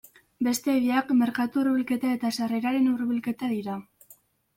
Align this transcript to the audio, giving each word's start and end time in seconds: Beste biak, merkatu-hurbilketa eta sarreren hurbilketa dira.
Beste 0.45 0.73
biak, 0.85 1.11
merkatu-hurbilketa 1.19 2.13
eta 2.13 2.31
sarreren 2.39 2.89
hurbilketa 2.95 3.51
dira. 3.53 3.77